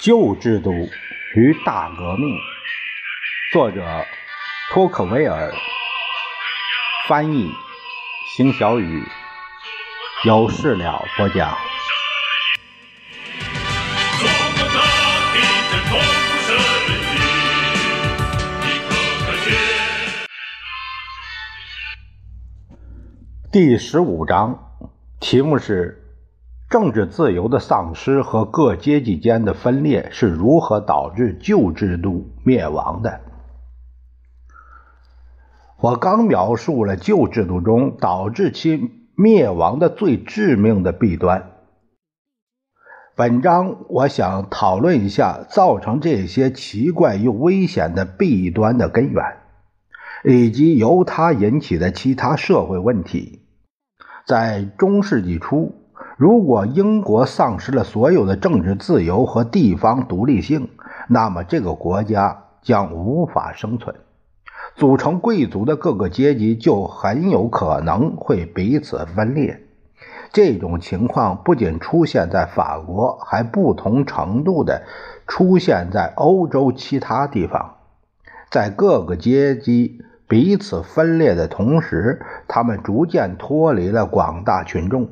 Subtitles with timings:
[0.00, 0.72] 旧制度
[1.34, 2.34] 与大革命，
[3.52, 3.84] 作者
[4.72, 5.52] 托克维尔，
[7.06, 7.52] 翻译
[8.34, 9.04] 邢小雨，
[10.24, 11.54] 有事了播讲。
[23.52, 24.58] 第十五章，
[25.20, 25.99] 题目是。
[26.70, 33.20] 政治自由的丧失和各阶级间的分裂是如何导致旧制度灭亡的？
[35.80, 41.50] 我刚描述了旧制度中导致其灭亡的最致命的弊端。
[43.16, 49.24] 本章我想讨论一下造成这些奇怪又危险的弊端的根源，
[50.22, 53.42] 以及由它引起的其他社会问题。
[54.24, 55.79] 在中世纪初。
[56.20, 60.68] 如果英国丧失了所有的政治自由和地方独立性，
[61.08, 63.96] 那么这个国家将无法生存。
[64.76, 69.62] 组成贵族的各个阶级就很有可能会彼此分裂。
[70.30, 74.82] 这种情况不仅出现在法国，还不同程度地
[75.26, 77.76] 出现在欧洲其他地方。
[78.50, 85.08] 在各个阶级彼此分裂的同时，他们逐渐脱离了广大群众。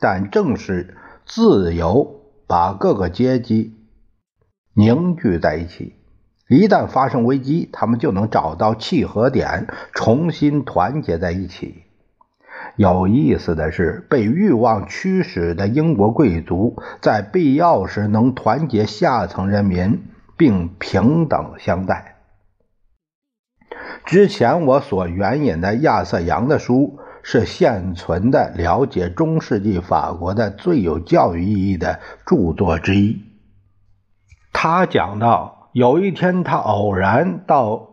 [0.00, 3.74] 但正是自由把各个阶级
[4.74, 5.94] 凝聚在一起，
[6.48, 11.82] 一旦发生危机，他们就能找到契合点，重新团结在一起。
[12.76, 20.04] 有意思的是，被欲望驱使的英国贵族在必要时能团结下层人民，
[20.38, 22.16] 并平等相待。
[24.06, 26.98] 之前我所援引的亚瑟·杨的书。
[27.22, 33.22] 是现存的了解中世纪法国的最有教育意义的著作之一。
[34.52, 37.90] 他讲到，有一天他偶然到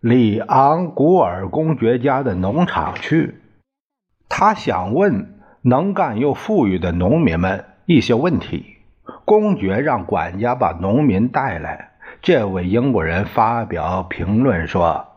[0.00, 3.40] 里昂古尔公爵家的农场去，
[4.28, 8.76] 他想问能干又富裕的农民们一些问题。
[9.24, 11.90] 公爵让管家把农民带来。
[12.22, 15.07] 这位英国人发表评论说。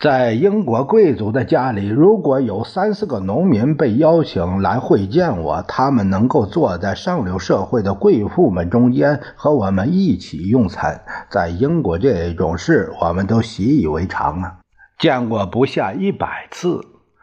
[0.00, 11.00] 在英国贵族的家里，如果有三四个农民被邀请来会见我，他们能够坐在上流社会的贵妇们中间和我们一起用餐。
[11.30, 14.58] 在英国，这种事我们都习以为常啊，
[15.00, 16.80] 见过不下一百次。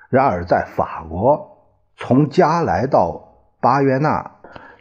[0.09, 1.57] 然而，在法国，
[1.95, 4.31] 从加来到巴约纳，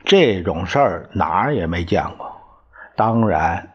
[0.05, 2.27] 这种事儿哪儿也没见过。
[2.97, 3.74] 当然。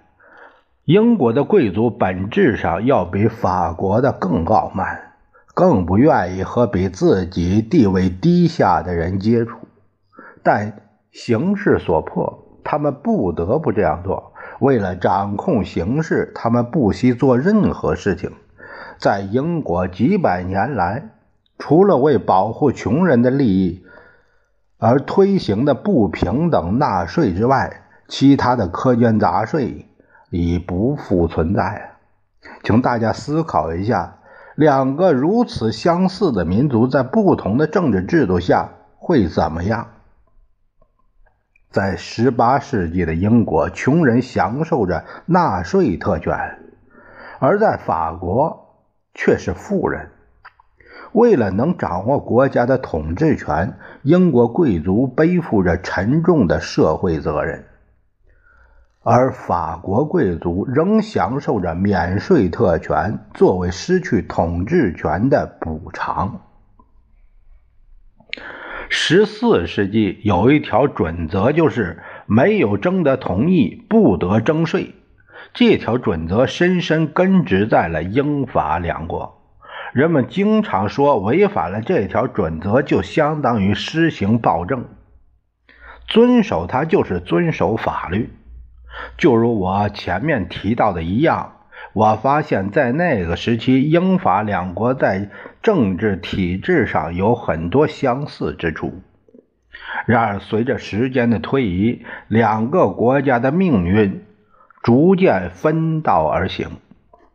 [0.90, 5.14] 英国的贵族本质上要比法国的更傲慢，
[5.54, 9.56] 更不愿意和比自己地位低下的人接触，
[10.42, 14.34] 但形势所迫，他们不得不这样做。
[14.60, 18.32] 为了掌控形势，他们不惜做任何事情。
[18.98, 21.12] 在英国几百年来，
[21.60, 23.86] 除了为保护穷人的利益
[24.80, 29.86] 而推行的不平等纳税之外，其他的苛捐杂税。
[30.30, 31.92] 已不复存在。
[32.64, 34.18] 请大家思考一下：
[34.56, 39.88] 两个如此相似的民族在不同的政治制度下会怎么样？
[41.70, 46.34] 在18世纪的英国，穷人享受着纳税特权；
[47.40, 48.74] 而在法国，
[49.14, 50.10] 却是富人。
[51.12, 57.66] 为了能掌握国家的统治权，英国贵族背负着沉重的社会责任。
[59.12, 66.42] 而法国贵族仍享受着免税特权，作为失去统治权的补偿。
[68.88, 74.94] 十四世纪有一条准则，就是没有征得同意不得征税。
[75.56, 79.42] 这条准则深深根植在了英法两国。
[79.92, 84.86] 人们经常说，违反了这条准则，就相当于施行暴政。
[86.06, 88.30] 遵守它，就是遵守法律。
[89.18, 91.54] 就如我前面提到的一样，
[91.94, 95.30] 我发现，在那个时期，英法两国在
[95.62, 99.02] 政治体制上有很多相似之处。
[100.06, 104.24] 然而，随着时间的推移，两个国家的命运
[104.84, 106.70] 逐渐分道而行，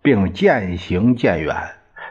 [0.03, 1.55] 并渐行渐远。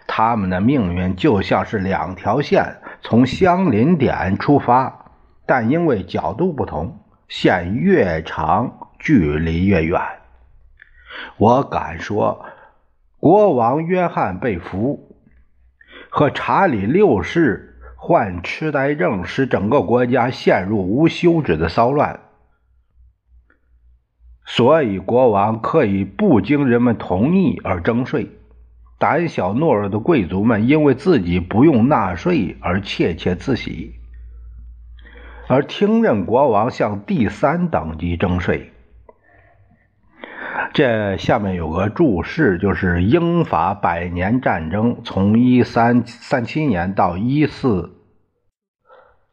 [0.06, 5.12] 他们的命运就像是两条线，从相邻点出发，
[5.45, 7.00] 但因为角度不同，
[7.30, 8.82] 线越长。
[9.03, 10.00] 距离越远，
[11.35, 12.45] 我敢说，
[13.19, 15.17] 国王约翰被俘
[16.09, 22.21] 和查理六世患痴呆症，使整个国家陷入无休止的骚乱。
[24.45, 28.29] 所以国王可以不经人们同意而征税。
[28.97, 33.95] 胆小懦弱的贵族们因为自己不用纳税而窃窃自喜，
[35.49, 38.72] 而听任国王向第三等级征税。
[40.73, 47.91] 这下面有个注释，就是英法百年战争从一三三七年到一四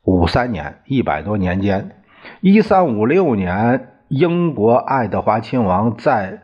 [0.03, 2.03] 五三年，一百多年间，
[2.41, 6.43] 一三五六年，英国爱德华亲王在。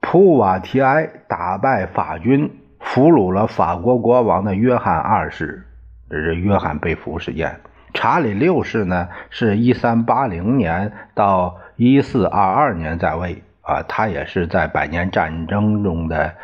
[0.00, 5.66] 普瓦提埃打败法军，俘虏了法国国王的约翰二世，
[6.08, 7.60] 这是约翰被俘事件。
[7.94, 16.34] 查理六世呢，是一三八零年到一四二二年在位啊，他也是在百年战争中的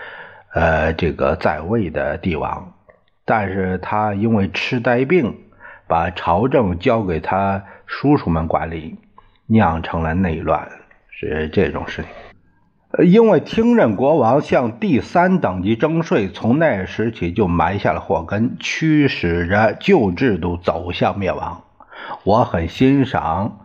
[0.53, 2.73] 呃这个在位的帝王，
[3.25, 5.39] 但是他因为痴呆病，
[5.87, 8.97] 把朝政交给他叔叔们管理，
[9.47, 10.69] 酿成了内乱，
[11.11, 12.11] 是这种事情。
[13.03, 21.63] 因为听任国王向第三等级征税，从那时起就埋下了祸根，驱使着旧制度走向灭亡。
[22.23, 23.59] 我很欣赏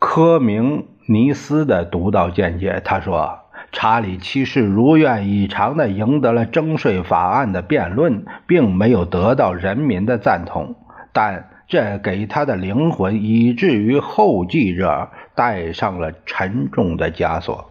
[0.00, 2.82] 科明尼斯的独到见解。
[2.84, 3.40] 他说
[3.70, 10.74] ：“查理七世如愿以偿地赢得了征税法案的辩论，并没有得到人民的赞同，
[11.12, 17.70] 但这给他的灵魂，以至于后继者。”带上了沉重的枷锁，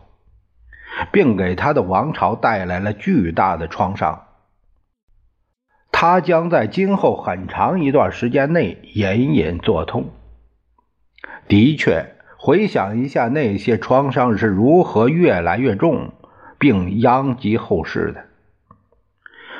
[1.12, 4.28] 并给他的王朝带来了巨大的创伤。
[5.92, 10.12] 他将在今后很长一段时间内隐隐作痛。
[11.50, 16.14] 的确，回想一下那些创伤是如何越来越重，
[16.58, 18.28] 并殃及后世的，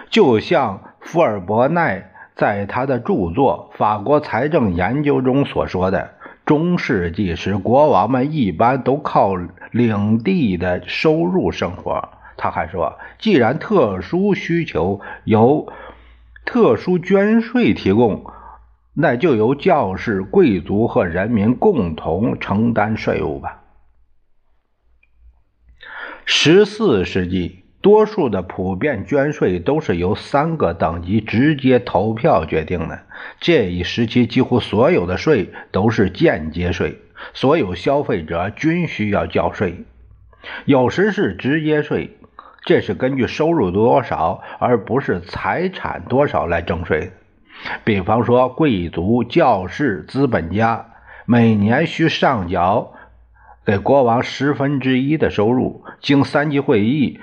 [0.10, 6.14] 就像福尔伯奈在他的著作《法国财政研究》中所说的。
[6.46, 9.36] 中世纪时，国王们一般都靠
[9.72, 12.10] 领地的收入生活。
[12.38, 15.74] 他还说，既然特殊需求由
[16.46, 18.32] 特殊捐税提供，
[18.94, 23.64] 那就由教士、贵族和人民共同承担税务吧。
[26.24, 27.64] 十四世纪。
[27.88, 33.00] 多数的普遍捐税都是由三个等级直接投票决定的。
[33.40, 37.00] 这一时期几乎所有的税都是间接税，
[37.34, 39.86] 所有消费者均需要交税。
[40.66, 42.18] 有时是直接税，
[42.66, 47.14] 这是根据收入多少而不是财产多少来征税。
[47.86, 50.88] 比方说，贵族、教士、资本家
[51.26, 52.92] 每年需上缴
[53.66, 57.22] 给国王十分之一的收入，经三级会议。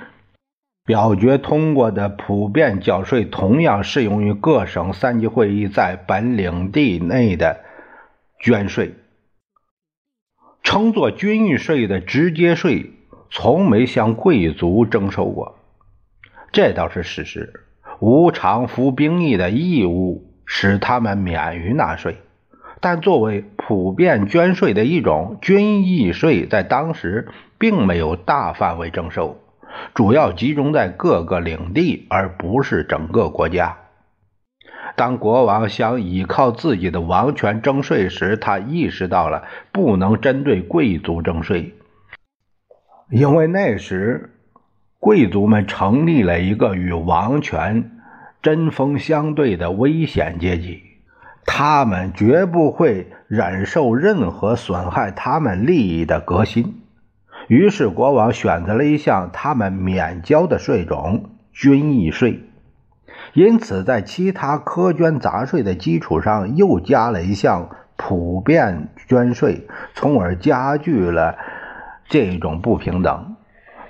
[0.86, 7.60] 表决通过的普遍缴税同样适用于各省三级会议在本领地内的
[8.38, 8.94] 捐税。
[10.62, 12.92] 称作军役税的直接税
[13.30, 15.56] 从没向贵族征收过，
[16.52, 17.64] 这倒是事实。
[18.00, 22.16] 无偿服兵役的义务使他们免于纳税，
[22.80, 27.28] 但作为普遍捐税的一种，军役税在当时
[27.58, 29.38] 并没有大范围征收。
[29.94, 33.76] 主要集中在各个领地，而不是整个国家。
[34.96, 41.74] 当国王想依靠自己的王权征税时，他意识到了不能针对贵族征税，
[43.10, 44.30] 因为那时
[45.00, 47.90] 贵族们成立了一个与王权
[48.40, 50.82] 针锋相对的危险阶级，
[51.44, 56.83] 他们绝不会忍受任何损害他们利益的革新。
[57.48, 62.40] 于是，国王选择了一项他们免交的税种——军役税。
[63.34, 71.36] 因此，在其他苛捐杂税的基础上，又加了一项普遍捐税，从而加剧了
[72.08, 73.36] 这种不平等。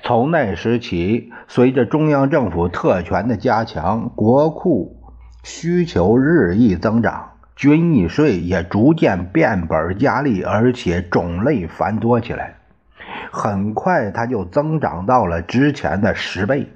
[0.02, 4.96] 从那时起，随着中央政府特权的加强，国库
[5.42, 12.56] 需求日益增长，军役税也逐渐变本加厉，而且种类繁多起来。
[13.34, 16.68] 很快，它就增长到了之前的十倍。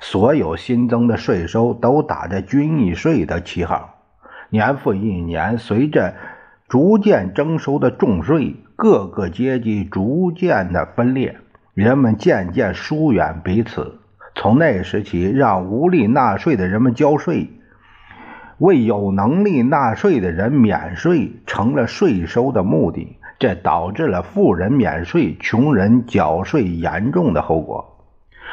[0.00, 4.00] 所有新增的税收都打着军役税的旗号。
[4.48, 6.14] 年复一年，随着
[6.68, 11.36] 逐渐征收的重税，各个阶级逐渐的分裂，
[11.74, 13.98] 人们渐渐疏远彼此。
[14.34, 17.50] 从那时起，让无力纳税的人们交税，
[18.58, 23.18] 为有能力纳税的人免税，成了税收的目的。
[23.42, 27.98] 这导致了富人免税、穷人缴税严重的后果。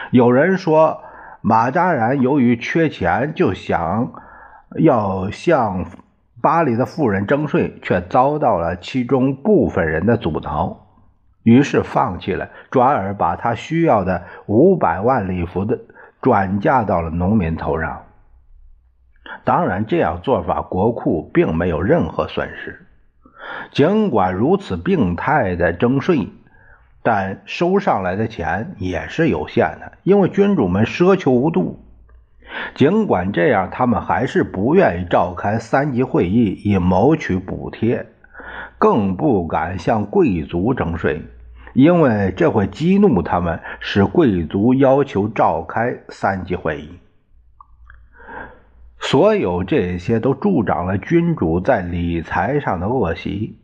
[0.09, 1.03] 有人说，
[1.41, 4.11] 马扎然由于缺钱，就想
[4.79, 5.85] 要向
[6.41, 10.87] 巴黎的富人征税，却遭到了其中部分人的阻挠。
[11.43, 15.77] 于是放弃了，转而把他需要的五百万礼服的
[16.19, 18.05] 转嫁到了农民头上。
[19.43, 22.87] 当然，这样做法国库并没有任何损失。
[23.71, 26.29] 尽管如此病态的征税，
[27.03, 31.79] 但收上来的钱也是有限的，因为君主们奢求无度。
[32.73, 38.07] 尽管这样，他们还是不愿意召开三级会议以谋取补贴，
[38.77, 41.21] 更不敢向贵族征税，
[41.73, 46.89] 因为这会激怒他们，使贵族要求召开三级会议。
[49.11, 53.57] 所有这些都助长了君主在理财上的恶习，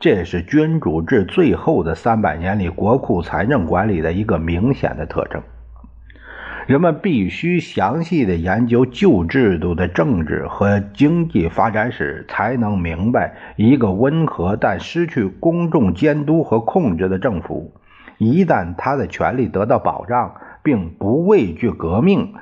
[0.00, 5.40] 这是君主制最后的三百年里国库财政管理的一个明显的特征。
[6.66, 17.72] 人们必须详细的研究旧制度的政治和经济发展史，才能明白一个温和但失去公众监督和控制的政府，
[18.18, 22.34] 一旦他的权力得到保障，并不畏惧革命。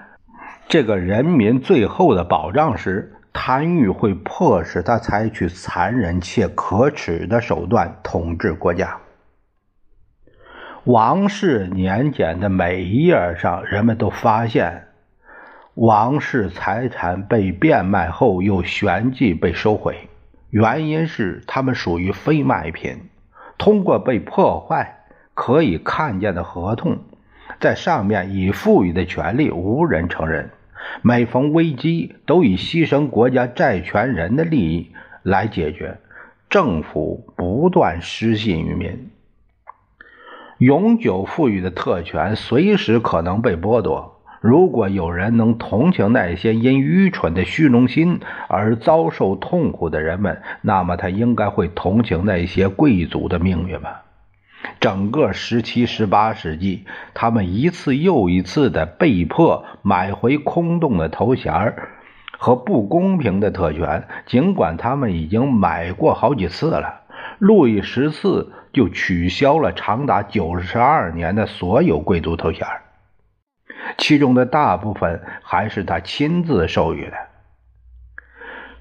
[0.68, 8.98] 这个人民最后的保障时，贪欲会迫使他采取残忍且可耻的手段统治国家。
[10.82, 14.88] 王室年检的每一页上，人们都发现，
[15.74, 20.08] 王室财产被变卖后又旋即被收回，
[20.50, 23.08] 原因是他们属于非卖品。
[23.56, 26.98] 通过被破坏可以看见的合同，
[27.60, 30.50] 在上面已赋予的权利无人承认。
[31.02, 34.90] 每逢危机，都以牺牲国家债权人的利益
[35.22, 35.98] 来解决。
[36.48, 39.10] 政府不断失信于民，
[40.58, 44.12] 永久赋予的特权随时可能被剥夺。
[44.40, 54.05] 如果有人能同情那些因愚蠢的虚荣心而遭受痛苦的人们，那么他应该会同情那些贵族的命运吧。
[54.80, 56.84] 整个十七、十八世纪，
[57.14, 61.74] 他们一次又一次的被迫买回空洞的头衔
[62.38, 67.02] 和不公平的特权，尽管他们已经买过好几次了。
[67.38, 72.66] 路易十四就取消了长达九十二年的所有贵族头衔，
[73.98, 77.12] 其中的大部分还是他亲自授予的。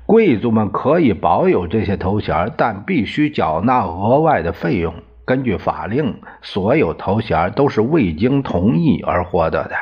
[0.05, 4.94] 贵族们可以保有这些头衔，但必须缴纳额外的费用。
[5.25, 9.75] 根据法令，所有头衔都是未经同意而获得的。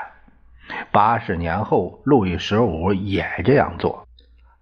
[0.91, 4.07] 八十年后，路易十五也这样做，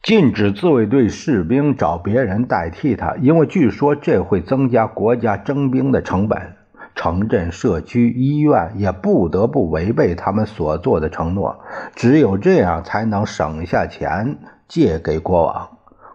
[0.01, 6.55] 禁止自卫队士兵找别人代替他，因为据说这会增加国家征兵的成本。
[6.93, 11.61] 城镇、社区、医院也不得不违背他们所做的承诺，
[11.95, 15.69] 只有这样才能省下钱借给国王。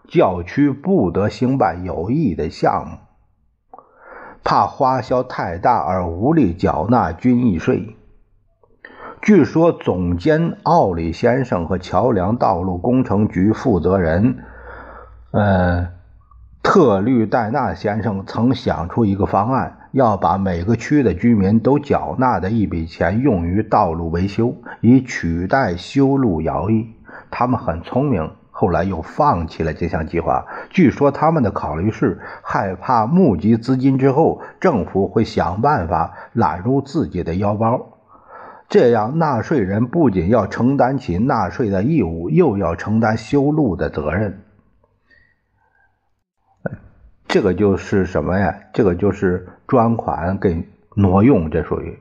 [0.08, 3.05] 教区不得兴办有益的项目。
[4.49, 7.97] 怕花销太大而无力缴纳军役税。
[9.21, 14.45] 据说总监奥里先生和桥梁道路工程局负责人，
[15.33, 15.88] 呃，
[16.62, 26.93] 特律戴纳先生曾想出一个方案，要把每个区的居民都缴纳的一笔钱用于道路维修，以取代修路徭役。
[27.33, 28.31] 他们很聪明。
[28.58, 30.46] 后来又放弃了这项计划。
[30.70, 37.98] 据说他们的考虑是害怕募集资金之后，政府会想办法揽入自己的腰包，
[38.66, 44.40] 这样纳税人不仅要承担起纳税的义务，又要承担修路的责任。
[47.28, 48.58] 这个就是什么呀？
[48.72, 51.98] 这个就是专款给挪用，这属于。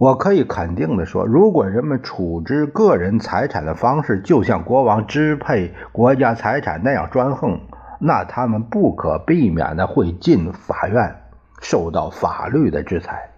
[0.00, 7.60] 我可以肯定地说，如果人们处置个人财产的方式就像国王支配国家财产那样专横，
[7.98, 11.16] 那他们不可避免的会进法院，
[11.60, 13.28] 受到法律的制裁。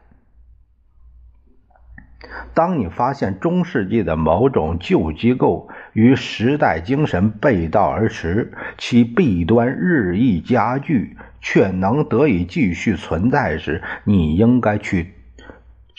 [2.54, 15.14] 当你发现中世纪的某种旧机构与时代精神背道而驰，其弊端日益加剧，却能得以继续存在时，你应该去。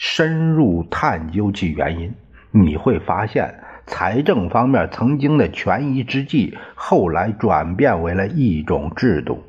[0.06, 2.12] 深入探究其原因，
[2.50, 3.54] 你会发现，
[3.86, 9.42] 财政方面曾经的权宜之计，后来转变为了一种制度。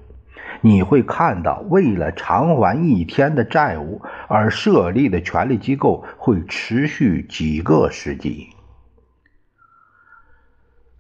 [0.62, 8.48] 你会看到，为了偿还一天的债务而设立的权力机构，会持续几个世纪。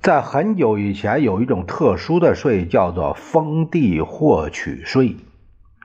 [0.02, 5.16] 在很久以前，有一种特殊的税，叫做封地获取税。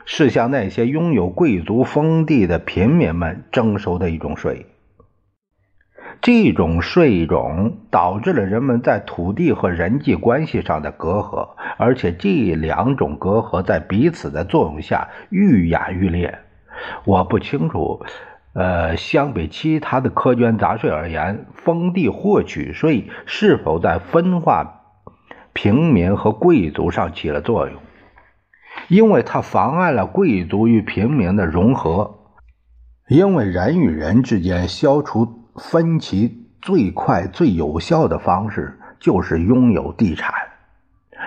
[0.04, 4.66] 是向那些拥有贵族封地的平民们征收的一种税。
[6.20, 16.38] 这种税种导致了人们在土地和人际关系上的隔阂，而且这两种隔阂在彼此的作用下愈演愈烈。
[17.04, 18.04] 我不清楚。
[18.52, 24.80] 呃，相比其他的苛捐杂税而言，封地获取税是否在分化
[25.52, 27.76] 平民和贵族上起了作用？
[28.90, 32.18] 因为它妨碍了贵族与平民的融合。
[33.08, 40.34] 因为人与人之间消除分歧最快、最有效的方式就是拥有地产。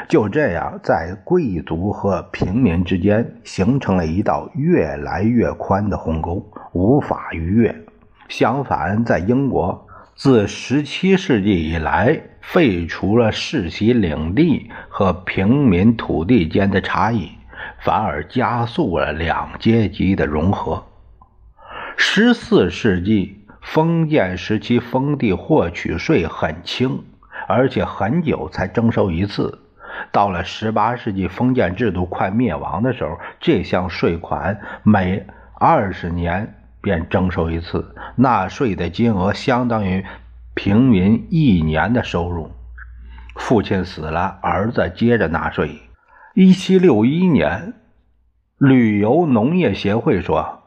[0.10, 7.74] 就这样，在贵族和平民之间形成了一道越来越宽的鸿沟，无法逾越。
[8.28, 17.30] 相反，在英国，自17世纪以来，废除了世袭领地和平民土地间的差异，
[17.84, 20.86] 反而加速了两阶级的融合。
[21.98, 27.04] 14世纪，封建时期封地获取税很轻，
[27.48, 29.60] 而且很久才征收一次。
[30.12, 35.26] 到了十八世纪，封建制度快灭亡的时候，这项税款每
[35.56, 40.06] 二十年便征收一次，纳税的金额相当于
[40.56, 42.50] 平民一年的收入。
[43.36, 45.82] 父亲死了，儿子接着纳税。
[46.36, 47.76] 一七六一年，
[48.58, 50.62] 旅游农业协会说。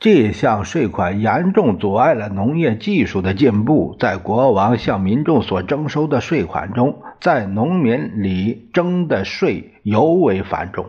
[0.00, 3.94] 这项税款严重阻碍了农业技术的进步。
[4.00, 10.86] 在国王向民众所征收的税款中，在农民里征的税尤为繁重。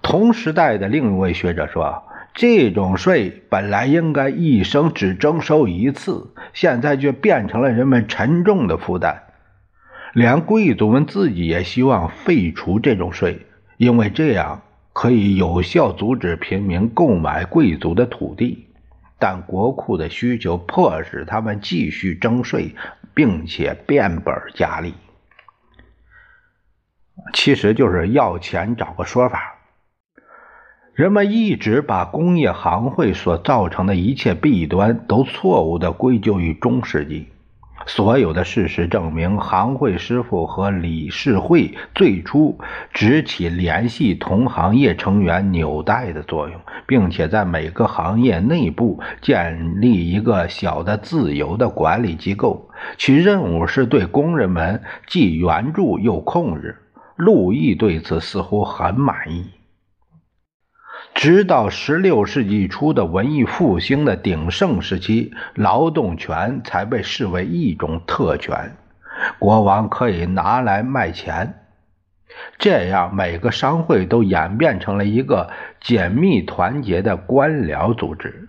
[0.00, 9.23] 同时代的另一位学者说：“这种税本来应该一生只征收一次，现在却变成了人们沉重的负担。
[10.14, 14.62] 连贵族们自己也希望废除这种税，因为这样。”
[14.94, 18.68] 可以有效阻止平民购买贵族的土地，
[19.18, 22.76] 但国库的需求迫使他们继续征税，
[23.12, 24.94] 并且变本加厉。
[27.32, 29.56] 其实就是要钱找个说法。
[30.94, 37.26] 人们一直把工业行会所造成的一切弊端都错误地归咎于中世纪。
[37.86, 42.58] 所有的事实证明，行会师傅和理事会最初
[42.92, 56.76] 只起联系同行业成员纽带的作用，并且在每个行业内部建立一个小的自由的管理机构，其任务是对工人们既援助又控制。
[57.16, 59.44] 路易对此似乎很满意。
[61.14, 68.76] 直到十六世纪初的文艺复兴的鼎盛时期，劳动权才被视为一种特权，
[69.38, 71.54] 国王可以拿来卖钱。
[72.58, 75.50] 这样，每个商会都演变成了一个
[75.80, 78.48] 紧密团结的官僚组织。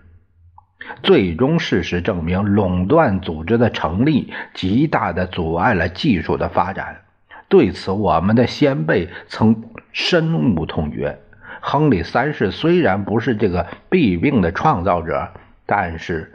[1.02, 7.02] 最终，事实证明，垄断组织的成立极大地阻碍了技术的发展。
[7.48, 11.20] 对此，我们的先辈曾深恶痛绝。
[11.68, 15.32] 亨利三世虽然不是这个弊病的创造者，
[15.66, 16.32] 但是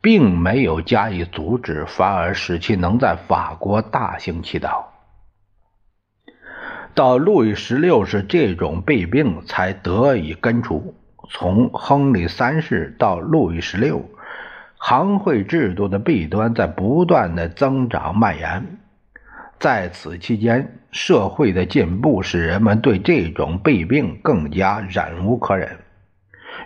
[0.00, 4.92] 并没有加以阻止，反而使其能在法国大行其道。
[6.94, 10.94] 到路易十六世，这种弊病才得以根除。
[11.28, 14.08] 从亨利三世到路易十六，
[14.76, 18.78] 行会制度的弊端在不断的增长蔓延。
[19.62, 25.78] 在此期间，社会的进步使人们对这种弊病更加忍无可忍，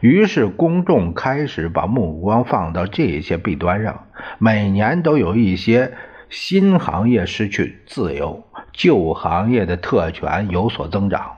[0.00, 4.06] 于是公众开始把目光放到这些弊端上。
[4.38, 5.92] 每年都有一些
[6.30, 11.32] 新行业失去自由，旧行业的特权有所增长。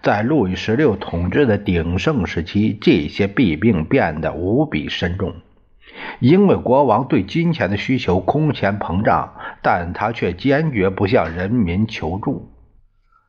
[0.00, 5.34] 在路易十六统治的鼎盛时期，这些弊病变得无比深重。
[6.18, 12.50] 因为国王对金钱的需求空前膨胀，但他却坚决不向人民求助。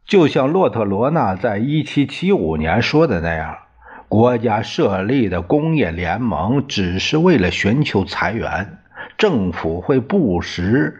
[0.05, 3.55] 就像洛特罗纳在1775年说的那样，
[4.09, 8.79] 国家设立的工业联盟只是为了寻求财源，
[9.17, 10.99] 政府会不时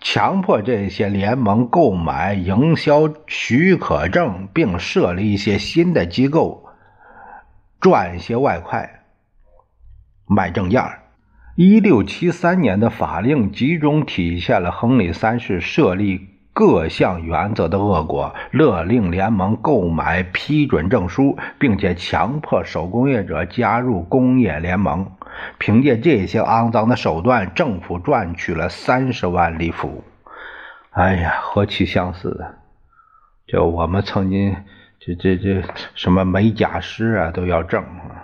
[0.00, 6.66] 强迫这些联盟购买营销许可证，并设立一些新的机构，
[7.80, 8.93] 赚些外快，
[10.26, 10.82] 卖证件
[11.56, 25.10] 一六七三年的法令集中体现了亨利三世设立各项原则的恶果，勒令联盟购买批准证书，并且强迫手工业者加入工业联盟。
[25.58, 30.04] 凭借这些肮脏的手段，政府赚取了三十万里弗。
[30.90, 32.54] 哎呀，何其相似啊！
[33.48, 34.56] 就我们曾经，
[35.00, 35.60] 这这这
[35.96, 38.23] 什么美甲师啊，都要挣啊。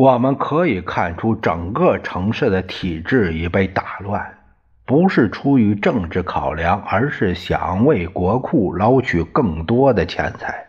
[0.00, 4.38] 我们可以看出，整个城市的体制已被打乱，
[4.86, 10.68] 不是出于政治考量，而是想为国库捞取更多的钱财。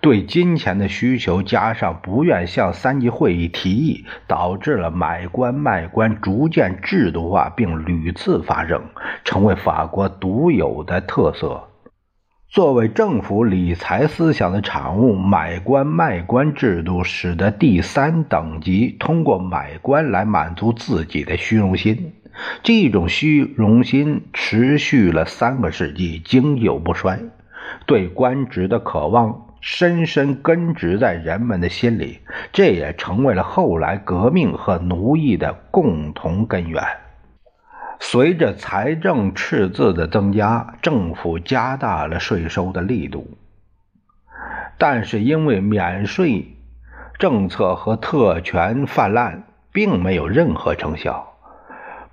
[0.00, 8.84] 对金钱的需求加上不愿向三级会议提议，导致了买官卖官逐渐制度化，并屡次发生，
[9.22, 11.67] 成为法国独有的特色。
[12.50, 22.14] 作为政府理财思想的产物，买官卖官制度使得第三等级通过买官来满足自己的虚荣心。
[22.62, 27.20] 这种虚荣心持续了三个世纪，经久不衰。
[27.84, 29.44] 对官职的渴望。
[29.60, 32.20] 深深根植在人们的心里，
[32.52, 36.80] 这也成为了后来革命和奴役的共同根源。
[38.00, 43.36] 随着财政赤字的增加，政府加大了税收的力度，
[44.78, 46.56] 但是因为免税
[47.18, 51.34] 政策和特权泛滥，并没有任何成效。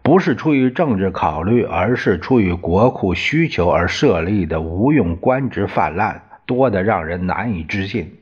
[0.01, 6.21] 不是出于政治考虑，而是出于国库需求而设立的无用官职泛滥。
[6.47, 8.19] 多得让人难以置信。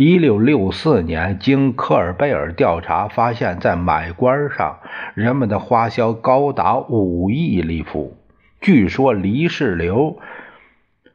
[0.00, 4.78] 一六六四年，经科尔贝尔调查发现，在买官上，
[5.14, 8.16] 人们的花销高达五亿里弗。
[8.60, 10.20] 据说黎世流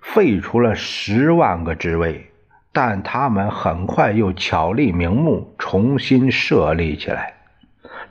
[0.02, 2.30] 废除了十万个职位，
[2.74, 7.36] 但他们很快又巧立名目，重新设立起来。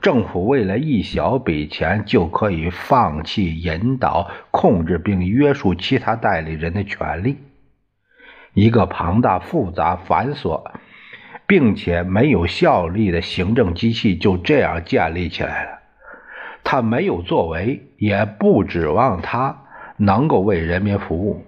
[0.01, 7.37] 政府为了一小笔钱，就可以放弃引导、控制并约束其他代理人的权利。
[8.53, 10.63] 一个庞大、复杂、繁琐，
[11.47, 15.79] 并且没有效力的行政机器就这样建立起来了。
[16.63, 19.63] 他没有作为，也不指望他
[19.97, 21.45] 能够为人民服务。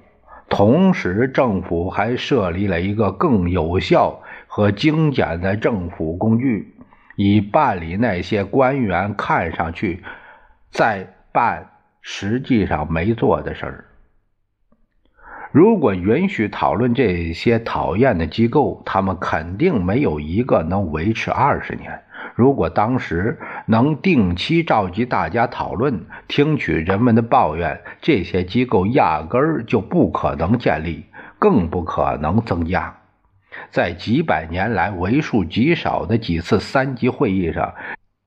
[0.49, 6.75] 同时，政府还设立了一个更有效和精简的政府工具，
[7.15, 10.03] 以办理那些官员看上去
[10.69, 11.69] 在办、
[12.01, 13.85] 实际上没做的事儿。
[15.55, 21.97] 如果允许讨论这些讨厌的机构，他们肯定没有一个能维持二十年。
[22.35, 31.05] 如果当时能定期召集大家讨论，听取人们的抱怨，这些机构压根儿就不可能建立，
[31.39, 32.93] 更不可能增加。
[33.71, 37.73] 在几百年来为数极少的几次三级会议上，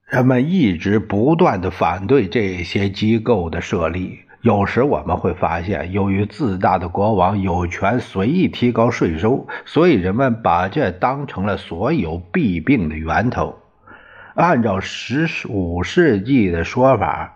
[0.09, 4.21] 人们一直不断地反对这些机构的设立。
[4.41, 13.57] 有时我们会发现，由于自大的国王有权随意提高税收，所以人们把这当成了所有弊病的源头。
[14.35, 17.35] 按照十五世纪的说法，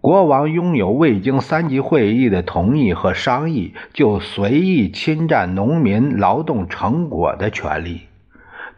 [0.00, 8.00] 国王拥有未经三级会议的同意和商议就随意侵占农民劳动成果的权利。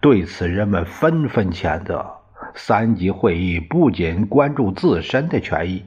[0.00, 2.12] 对此，人们纷纷谴责。
[2.54, 5.82] 三级会议不仅关注自身的权益。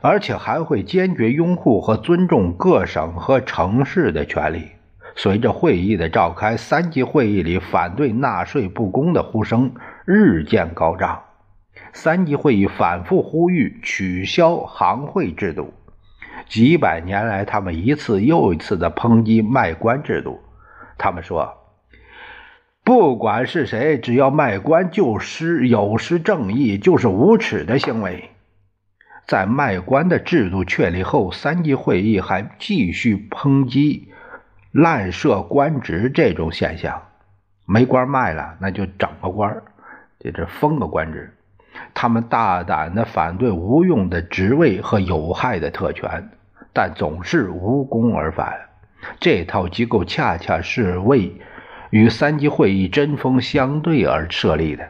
[0.00, 4.68] 而且还会坚决拥护和尊重各省和城市的权利。
[5.16, 9.72] 随着会议的召开，三级会议里反对纳税不公的呼声
[10.04, 11.22] 日渐高涨。
[11.92, 15.74] 三级会议反复呼吁取消行会制度。
[16.46, 20.40] 几百年来，他们一次又一次地抨击卖官制度。
[20.96, 21.52] 他们说
[22.84, 28.30] ：“不管是谁，只要卖官，就失有失正义，就是无耻的行为。”
[29.28, 34.08] 在卖官的制度确立后，三级会议还继续抨击
[34.72, 37.02] 滥设官职这种现象。
[37.66, 39.54] 没官卖了，那就整个官
[40.18, 41.30] 这这封个官职。
[41.92, 46.30] 他们大胆地反对无用的职位和有害的特权，
[46.72, 48.58] 但总是无功而返。
[49.20, 51.30] 这套机构恰恰是为
[51.90, 54.88] 与三级会议针锋相对而设立的。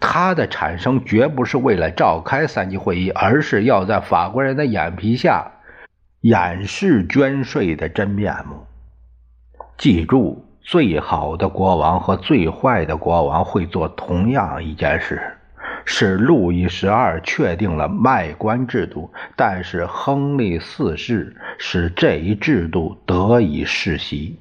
[0.00, 5.52] 它的产生绝不是为了召开三级会议，而是要在法国人的眼皮下
[6.22, 8.66] 掩饰捐税的真面目。
[9.76, 15.20] 记住，最好的国王和最坏的国王会做同样一件事：
[15.84, 24.38] 是路易十二确定了卖官制度，但是亨利四世使这一制度得以世袭。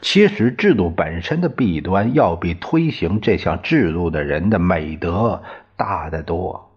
[0.00, 5.42] 其实，制度本身的弊端要比推行这项制度的人的美德
[5.76, 6.70] 大得多。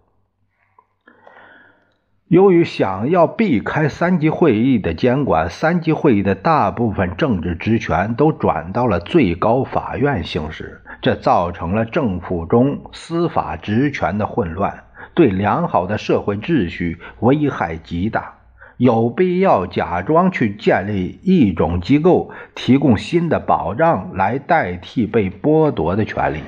[2.26, 18.39] 由于想要避开三级会议的监管，三级会议的大部分政治职权都转到了最高法院行使，这造成了政府中司法职权的混乱，对良好的社会秩序危害极大。
[18.80, 26.38] 有必要假装去建立一种机构，提供新的保障来代替被剥夺的权利，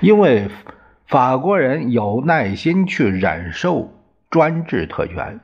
[0.00, 0.46] 因为
[1.08, 3.92] 法国人有耐心去忍受
[4.30, 5.40] 专制特权，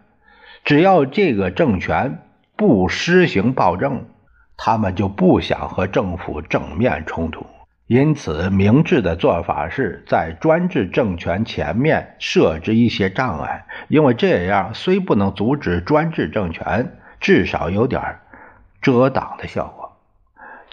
[0.65, 2.21] 只要这个政权
[2.55, 4.05] 不施行暴政，
[4.57, 7.45] 他们就不想和政府正面冲突。
[7.89, 18.17] 因此，明智的做法是在专制政权前面设置一些障碍，因为这样虽不能阻止专制政权，至少有点
[18.83, 19.86] 遮挡的效果。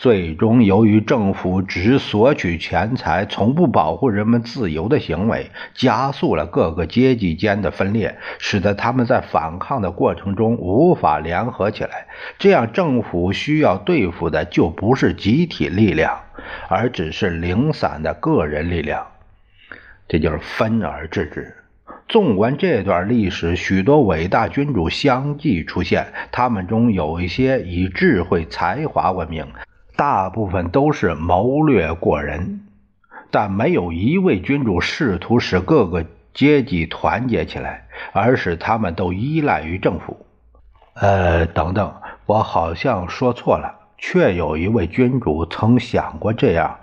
[0.04, 12.08] 最终，由于政府只索取钱财，从不保护人们自由的行为，加速了各个阶级间的分裂，使得他们在反抗的过程中无法联合起来。
[12.38, 16.20] 这样，政府需要对付的就不是集体力量，
[16.68, 19.08] 而只是零散的个人力量。
[20.10, 21.56] 这就是分而治之。
[22.10, 29.48] 纵观这段历史，许多伟大君主相继出现，他们中有一些以智慧才华闻名。
[29.96, 32.62] 大部分都是谋略过人，
[33.30, 40.26] 但没有一位君主试图使各个阶级团结起来，而使他们都依赖于政府。
[40.96, 41.94] 呃，等等，
[42.26, 46.76] 我好像说错了，确有一位君主曾想过这样，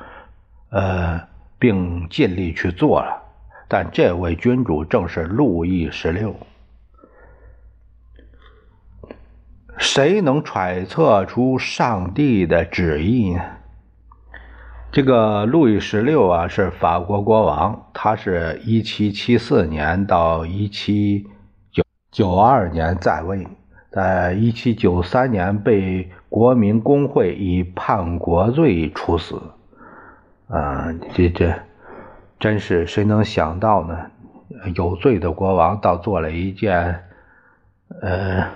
[0.70, 1.20] 呃，
[1.58, 3.22] 并尽力去做了，
[3.68, 6.34] 但这位君主正是路易十六。
[9.80, 13.40] 谁能揣测出上帝的旨意呢？
[14.92, 21.26] 这个路易十六啊，是法国国王，他是一七七四年到一七
[21.72, 23.48] 九九二年在位，
[23.90, 29.40] 在一七九三年被国民公会以叛国罪处死。
[30.48, 31.54] 啊，这这
[32.38, 33.98] 真是谁能想到呢？
[34.74, 37.02] 有罪的国王倒做了一件，
[38.02, 38.46] 呃。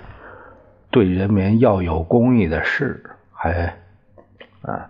[0.95, 3.03] 对人民要有公义的事，
[3.33, 3.75] 还
[4.61, 4.89] 啊，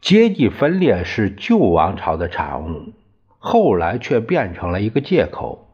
[0.00, 2.92] 阶级分裂是旧王朝的产物，
[3.40, 5.66] 后来却变成了一个借口。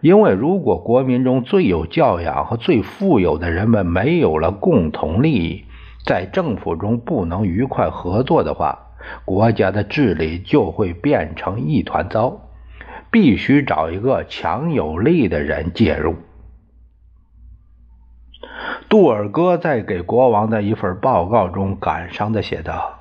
[0.00, 5.64] 因为如果国民中最有教养和最富有的人们没有了共同利益，
[6.04, 8.92] 在政府中不能愉快合作的话，
[9.24, 12.42] 国家的治理就会变成一团糟。
[13.10, 16.14] 必须找一个强有力的人介入。
[18.96, 23.00] 杜尔戈在给国王的一份报告中感伤地写道：“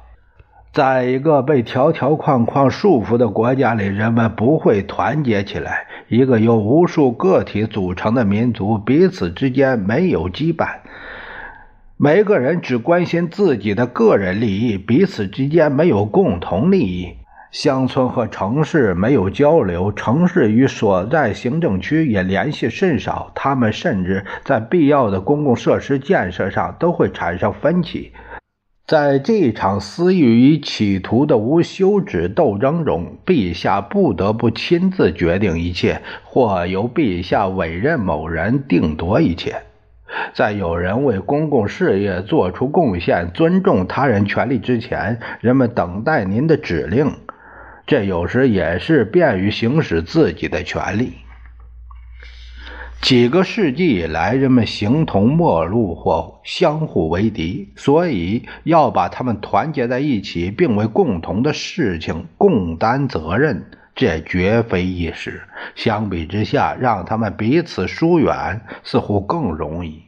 [0.73, 5.88] 在一个被条条框框束缚的国家里，人们不会团结起来。
[6.10, 10.67] 一个由无数个体组成的民族，彼此之间没有羁绊，
[11.95, 17.13] 每个人只关心自己的个人利益，彼此之间没有共同利益。”
[17.55, 23.31] 乡村和城市没有交流，城市与所在行政区也联系甚少。
[23.33, 28.11] 他们甚至在必要的公共设施建设上都会产生分歧。
[28.85, 39.55] 在这场私欲与企图的无休止斗争中，陛下不得不亲自决定一切，或由陛下委任某人定夺一切。
[40.33, 47.11] 在有人为公共事业做出贡献、尊重他人权利之前，人们等待您的指令。
[47.88, 51.13] 这有时也是便于行使自己的权利。
[53.02, 65.43] 几个世纪以来，人们形同陌路或相互为敌，所以要把他们团结在一起，并为共同的事情共担责任，这绝非易事。
[65.76, 70.02] 相比之下，让他们彼此疏远似乎更容易。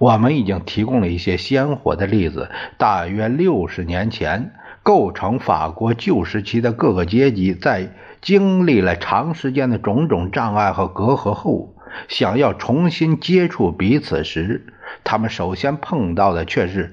[0.00, 4.52] 我们已经提供了一些鲜活的例子，大约六十年前。
[4.82, 11.74] 构成法国旧时期的各个阶级，在经历了长时间的种种障碍和隔阂后，
[12.08, 14.72] 想要重新接触彼此时，
[15.04, 16.92] 他们首先碰到的却是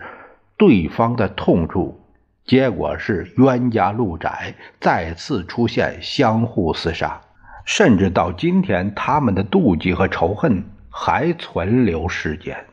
[0.57, 1.99] 对方的痛处，
[2.45, 7.21] 结果是冤家路窄，再次出现相互厮杀，
[7.65, 12.65] 甚至到今天，他们的妒忌和仇恨还存留世间。